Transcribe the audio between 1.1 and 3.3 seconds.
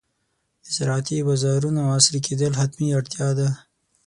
بازارونو عصري کېدل حتمي اړتیا